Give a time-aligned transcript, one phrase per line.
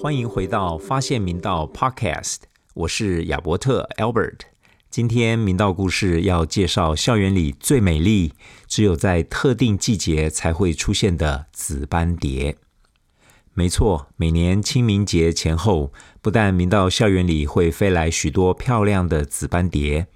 [0.00, 2.36] 欢迎回到发现明道 Podcast，
[2.72, 4.40] 我是亚伯特 Albert。
[4.88, 8.32] 今天明道故事要介绍校园里最美丽、
[8.66, 12.56] 只有在特定季节才会出现的紫斑蝶。
[13.58, 20.06] 没错，每年清明节前后，不但明道校园里会飞来许多漂亮的紫斑蝶，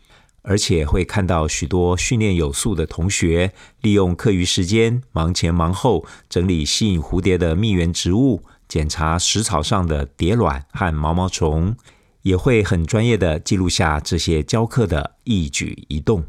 [0.42, 11.74] 而且会看到许多训练有素的同学，利用课余时间忙前忙后整理吸引蝴蝶的蜜源植物，检查食草上的蝶卵和毛毛虫。
[12.22, 16.22] 也会很专业的记录下这些教课的一举一动。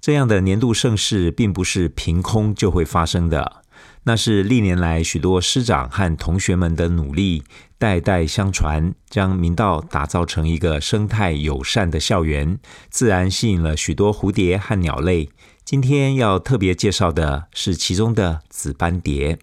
[0.00, 3.62] 这样的年度盛事并不是凭空就会发生的，
[4.04, 7.42] 那是历年来许多师长和同学们的努力，
[7.78, 15.28] 代代相传，将明道打造成一个生态友善的校园，自然吸引了许多蝴蝶和鸟类。
[15.64, 19.38] 今天要特别介绍的是其中的紫斑蝶。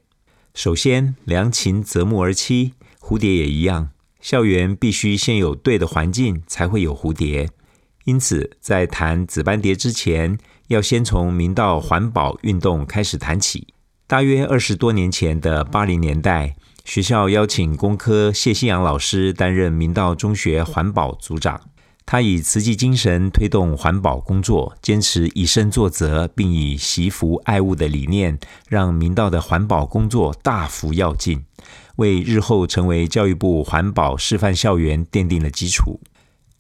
[0.55, 3.91] 首先，良禽择木而栖，蝴蝶也一样。
[4.19, 7.47] 校园必须先有对的环境，才会有蝴蝶。
[8.05, 13.67] 因此，在谈紫斑蝶之前，要先从明道环保运动开始谈起。
[14.09, 16.55] 大约二十多年前的八零年代，
[16.85, 21.59] 学校邀请工科谢新阳老师担任明道中学环保组长。
[22.05, 31.43] 他以慈济精神推动环保工作，坚持以身作则，并以惜福爱物的理念，让明道的环保工作大幅跃进。
[31.97, 35.99] 为日后成为教育部环保示范校园奠定了基础。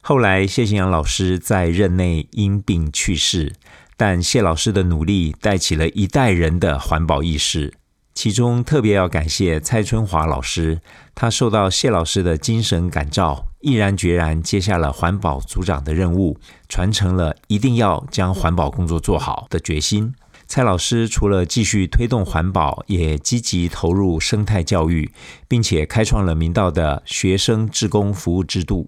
[0.01, 3.53] 后来，谢新阳老师在任内因病去世，
[3.97, 7.73] 但谢老师的努力带起了一代人的环保意识。
[8.13, 10.79] 其中特别要感谢蔡春华老师，
[11.13, 16.39] 他受到谢老师的精神感召，毅然决然接下了环保组长的任务，
[16.69, 20.13] 传承了一定要将环保工作做好的决心。
[20.47, 25.11] 蔡老师除了继续推动环保，也积极投入生态教育，
[25.47, 28.87] 并且开创了明道的学生志工服务制度。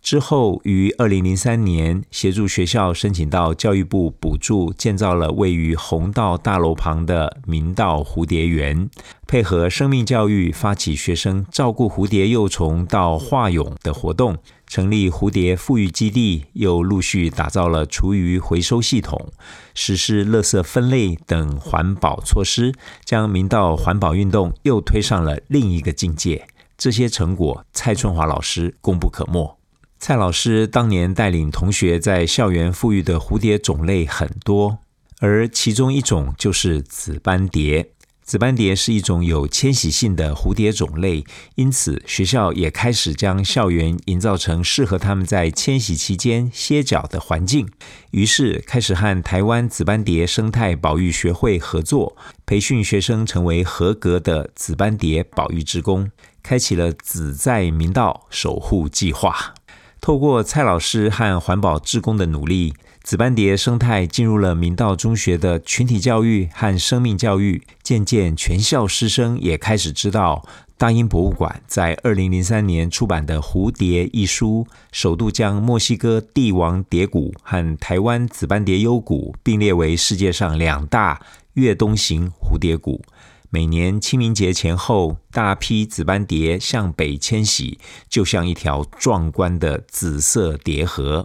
[0.00, 8.88] 之后，于二零零三年协助学校申请到教育部补助，建造了位于红道大楼旁的明道蝴蝶园，
[9.26, 19.30] 配合生命教育，发起学生照顾蝴蝶幼虫到化蛹的活动，成立蝴蝶富裕基地，又陆续打造了厨余回收系统，
[19.74, 22.72] 实施垃圾分类等环保措施，
[23.04, 26.46] 将明道环保运动又推上了另一个境界。
[26.78, 29.57] 这些成果，蔡春华老师功不可没。
[30.00, 34.78] 蔡老师当年带领同学在校园富裕的蝴蝶种类很多，
[35.18, 37.90] 而其中一种就是紫斑蝶。
[38.22, 41.24] 紫斑蝶是一种有迁徙性的蝴蝶种类，
[41.56, 47.68] 因此学校也开始将校园营造成适合他们在迁徙期间歇脚的环境。
[48.12, 52.16] 于是开始和台湾紫斑蝶生态保育学会合作，
[52.46, 56.10] 培训学生成为合格的紫斑蝶保育职工，
[56.42, 59.54] 开启了“紫在明道守护计划”。
[60.00, 62.72] 透过蔡老师和环保志工的努力，
[63.02, 67.62] 紫斑蝶生态进入了明道中学的群体教育和生命教育。
[67.82, 81.20] 渐渐，全校师生也开始知道，大英博物馆在二零零三年出版的《蝴蝶》一书，首度将墨西哥帝王蝶谷和台湾紫斑蝶幽谷并列为世界上两大
[81.54, 83.02] 越冬型蝴蝶谷。
[83.50, 91.24] 每年清明节前后，大批紫斑蝶向北迁徙，就像一条壮观的紫色蝶河。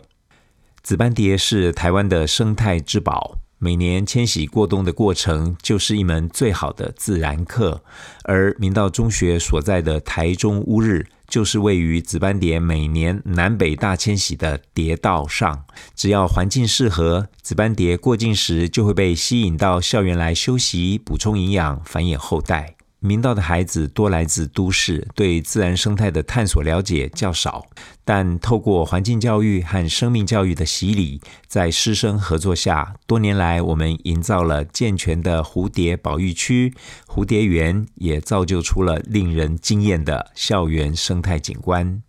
[0.82, 7.84] 紫斑蝶是台湾的生态之宝，每年迁徙过冬的过程就是一门最好的自然课。
[8.24, 11.06] 而明道中学所在的台中乌日。
[11.34, 22.76] 就是位于紫斑蝶每年南北大迁徙的蝶道上，只要环境适合，紫斑蝶过境时就会被吸引到校园来休息、补充营养、繁衍后代。
[23.06, 27.66] 明道的孩子多来自都市，对自然生态的探索了解较少，
[28.06, 36.74] 但透过环境教育和生命教育的洗礼，在师生合作下，多年来我们营造了健全的蝴蝶保育区、
[37.06, 42.02] 蝴蝶园，也造就出了令人惊艳的校园生态景观。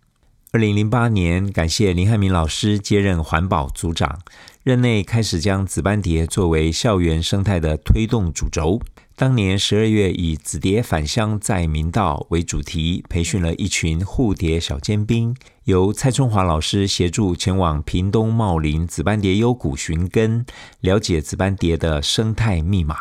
[0.53, 4.21] 二零零八年，感谢林汉明老师接任环保组长，
[4.63, 8.79] 任内开始将紫斑蝶作为校园生态的推动主轴。
[9.17, 15.33] 当年十二月，以“紫蝶返乡在明道”为主题，培训了一群护蝶小尖兵，
[15.63, 20.45] 由蔡春华老师协助前往屏东茂林紫斑蝶幽谷寻根，
[20.81, 22.97] 了解紫斑蝶的生态密码，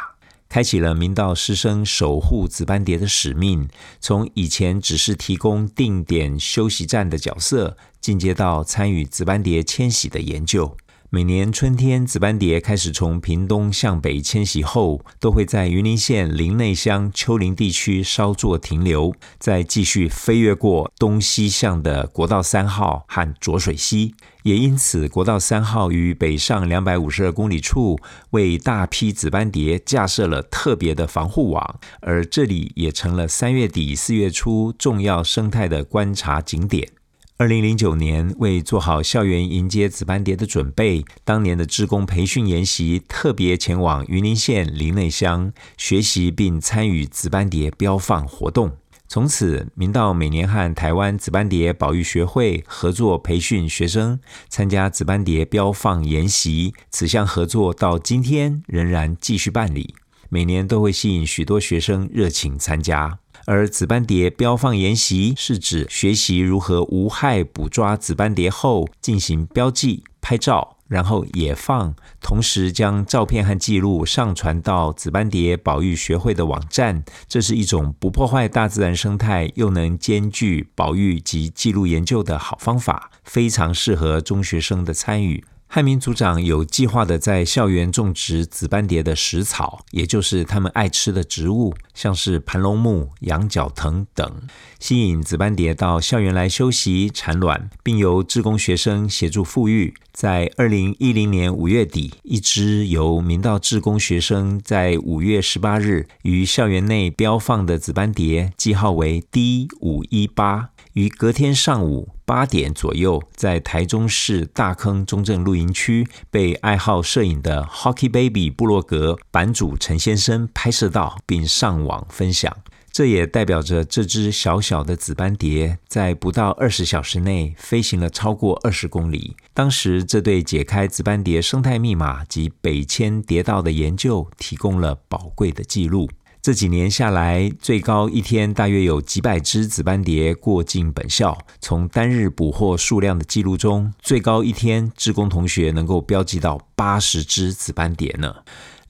[0.48, 3.68] 开启了明道师生守护紫斑蝶的使命。
[4.00, 10.76] 从以前只是提供定点休息站的角色，进阶到参与紫斑蝶迁徙的研究。
[11.14, 24.16] 每年春天，紫斑蝶开始从屏东向北迁徙后，都会在云林县林内乡丘陵地区稍作停留，再继续飞越过东西向的国道三号和浊水溪。
[24.42, 27.96] 也因此，国道三号于北上两百五十二公里处，
[28.30, 36.88] 为大批紫斑蝶架设了特别的防护网，而这里也成了三月底四月初重要生态的观察景点。
[37.36, 48.76] 二零零九年，为做好校园迎接紫斑蝶的准备，当年的职工培训研习特别前往云林县林内乡学习并参与紫斑蝶标放活动。
[49.08, 59.96] 从此，明道每年和台湾紫斑蝶保育学会合作培训学生参加紫斑蝶标放研习，此项合作到今天仍然继续办理，
[60.28, 63.18] 每年都会吸引许多学生热情参加。
[63.46, 77.04] 而紫斑蝶标放研习是指学习如何无害捕抓紫斑蝶后进行标记、拍照，然后野放，同时将照片和记录上传到紫斑蝶保育学会的网站。
[77.28, 85.44] 这是一种不破坏大自然生态，又能兼具保育及记录研究的好方法，非常适合中学生的参与。
[85.74, 94.42] 汉民组长有计划的在校园种植紫斑蝶的食草，也就是他们爱吃的植物，像是盘龙木、羊角藤等，
[94.78, 99.92] 吸引紫斑蝶到校园来休息产卵，并由志工学生协助复育。
[100.12, 110.70] 在二零一零年五月底，一只由明道志工学生在五月十八日于校园内标放的紫斑蝶，记号为 D 五一八。
[110.94, 122.56] 于隔天上午八点左右，在台中市大坑中正露营区被爱好摄影的 Hockey Baby 部落格版主陈先生拍摄到，并上网分享。
[122.92, 129.34] 这也代表着这只小小的紫斑蝶在不到二十小时内飞行了超过二十公里。
[129.52, 136.08] 当时，这对解开紫斑蝶生态密码及北迁蝶道的研究提供了宝贵的记录。
[136.44, 141.38] 这几年下来，最高一天大约有几百只紫斑蝶过境本校。
[141.58, 148.34] 从单日捕获数量的记录中，最高一天，志工同学能够标记到八十只紫斑蝶呢。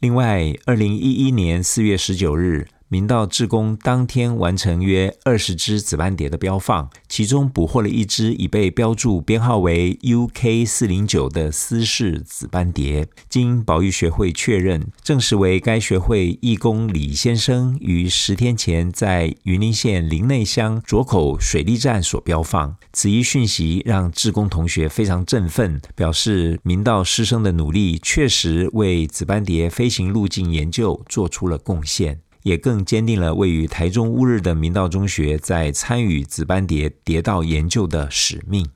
[0.00, 2.66] 另外，二零一一年四月十九日。
[2.88, 22.76] 明道志工当天完成约二十只紫斑蝶的标放，其中捕获了一只已被标注编号为 UK 四零九的私氏紫斑蝶，经保育学会确认，证实为该学会义工李先生于十天前在云林县林内乡卓口水利站所标放。
[22.92, 32.20] 此一讯息让志工同学非常振奋，表示明道师生的努力确实为紫斑蝶飞行路径研究做出了贡献。
[32.44, 38.66] 也更坚定了位于台中乌日的明道中学在参与紫斑蝶蝶道研究的使命。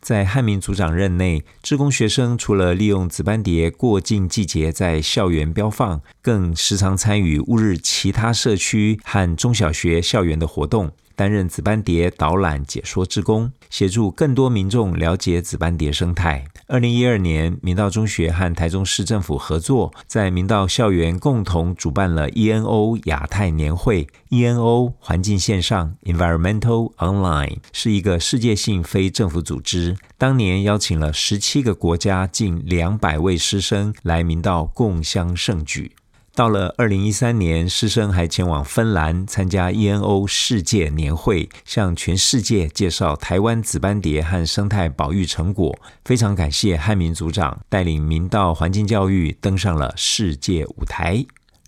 [0.00, 10.92] 在汉民组长任内，志工学生除了利用紫斑蝶过境季节在校园标放，更时常参与乌日其他社区和中小学校园的活动。
[11.16, 16.44] 担任紫斑蝶导览解说之工，协助更多民众了解紫斑蝶生态。
[16.68, 24.06] 二零一二年，明道中学和台中市政府合作，在明道校园共同主办了 ENO 亚太年会。
[24.30, 35.92] ENO 环境线上 Environmental Online 是一个世界性非政府组织，当年邀请了十七个国家近两百位师生来明道共襄盛举。
[36.36, 45.74] 到了二零一三年，师生还前往芬兰参加 ENO 世界年会，向全世界介绍台湾紫斑蝶和生态保育成果。
[46.04, 51.24] 非常感谢汉民组长带领明道环境教育登上了世界舞台。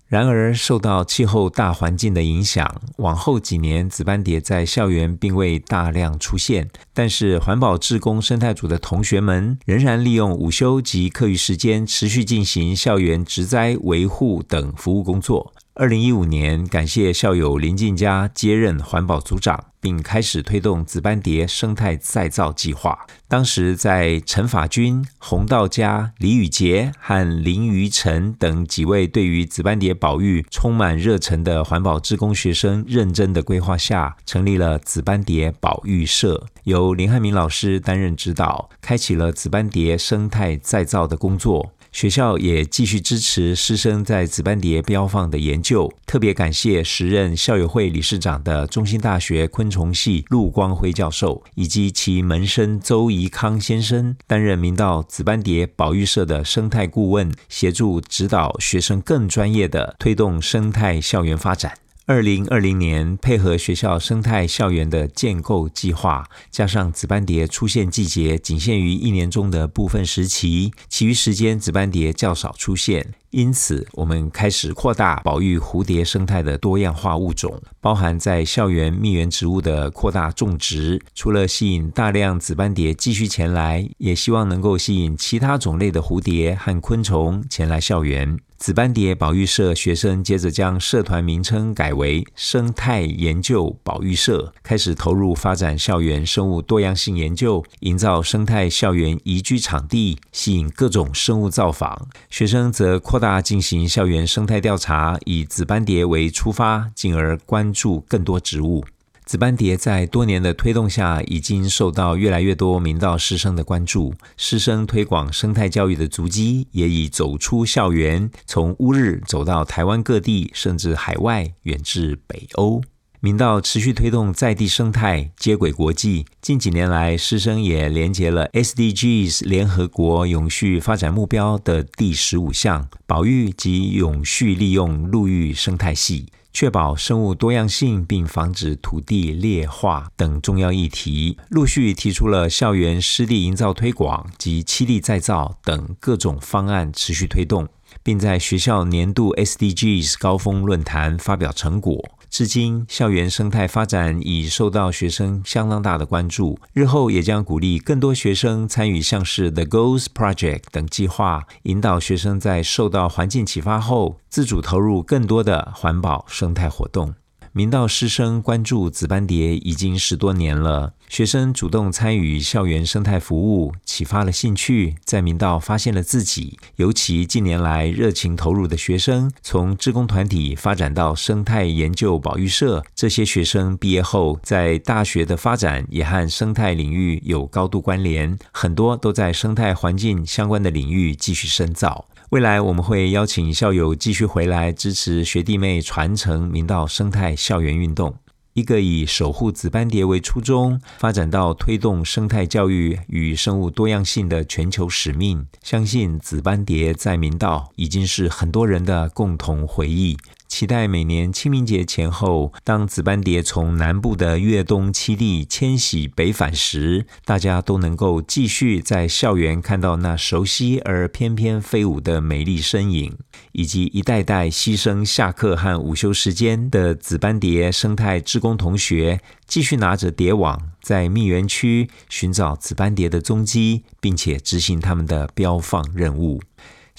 [0.09, 6.71] 然而，受到气候大环境的影响，往后几年紫斑蝶在校园并未大量出现。
[6.95, 15.53] 但是，环保志工生态组的同学们仍然利用午休及课余时间，持续进行校园植栽维护等服务工作。
[15.79, 23.07] 二零一五年，感谢校友林静佳接任环保组长，并开始推动紫斑蝶生态再造计划。
[23.29, 41.71] 当时，在陈法军、洪道家、李宇杰和林于晨等几位对于紫斑蝶保育充满热忱的环保职工学生认真的规划下，成立了紫斑蝶保育社，由林汉明老师担任指导，开启了紫斑蝶生态再造的工作。
[41.93, 45.93] 学校也继续支持师生在紫斑蝶标放的研究。
[46.07, 61.73] 特别感谢时任校友会理事长的中兴大学昆虫系陆光辉教授，以及其门生周怡康先生，担任明道紫斑蝶保育社的生态顾问，协助指导学生更专业的推动生态校园发展。
[62.09, 73.13] 二零二零年，配合学校生态校园的建构计划，加上紫斑蝶出现季节仅限于一年中的部分时期，其余时间紫斑蝶较少出现。
[73.29, 81.03] 因此，我们开始扩大保育蝴蝶生态的多样化物种，包含在校园蜜源植物的扩大种植。
[81.15, 88.39] 除了吸引大量紫斑蝶继续前来，也希望能够吸引其他种类的蝴蝶和昆虫前来校园。
[88.59, 102.09] 紫斑蝶保育社学生接着将社团名称改为生态研究保育社，开始投入发展校园生物多样性研究，营造生态校园宜居场地，吸引各种生物造访。
[102.29, 108.85] 学生则扩大进行校园生态调查，以紫斑蝶为出发，进而关注更多植物。
[109.29, 114.15] 紫斑蝶在多年的推动下，已经受到越来越多明道师生的关注。
[114.39, 122.81] 师生推广生态教育的足迹，也已走出校园，从乌日走到台湾各地，甚至海外，远至北欧。
[123.21, 126.25] 明道持续推动在地生态接轨国际。
[126.41, 136.29] 近几年来，师生也连接了 SDGs 联合国永续发展目标的第十五项保育及永续利用陆域生态系。
[136.61, 147.69] 确保生物多样性，并防止土地劣化等重要议题，陆续提出了校园湿地营造推广及七地再造等各种方案，持续推动，
[148.03, 151.97] 并在学校年度 SDGs 高峰论坛发表成果。
[152.39, 156.57] 至今，校园生态发展已受到学生相当大的关注。
[156.73, 167.13] 日后也将鼓励更多学生参与像是 The Goals Project 等计划，引导学生在受到环境启发后，自主投入更多的环保生态活动。
[167.59, 176.57] 明道师生关注紫斑蝶已经十多年了，学生主动参与校园生态服务，启发了兴趣，在明道发现了自己。
[176.77, 192.07] 尤其近年来热情投入的学生，从志工团体发展到生态研究保育社，这些学生毕业后在大学的发展也和生态领域有高度关联，很多都在生态环境相关的领域继续深造。
[192.31, 198.15] 未来我们会邀请校友继续回来支持学弟妹传承明道生态校园运动，
[198.53, 205.47] 一个以守护紫斑蝶为初衷，发展到推动生态教育与生物多样性的全球使命。
[205.63, 210.19] 相信紫斑蝶在明道已经是很多人的共同回忆。
[210.49, 223.17] 期待每年清明节前后，当紫斑蝶从南部的越冬栖地迁徙北返时，大家都能够继续在校园看到那熟悉而翩翩飞舞的美丽身影，
[223.53, 236.41] 以及一代代牺牲下课和午休时间的紫斑蝶生态志工同学，继续拿着蝶网在蜜源区寻找紫斑蝶的踪迹，并且执行他们的标放任务。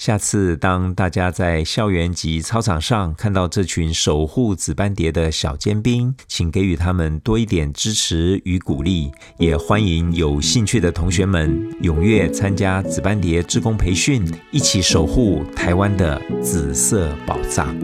[0.00, 9.12] 下次当大家在校园及操场上看到这群守护紫斑蝶的小尖兵，请给予他们多一点支持与鼓励。
[9.36, 17.76] 也欢迎有兴趣的同学们踊跃参加紫斑蝶志工培训，一起守护台湾的紫色宝藏。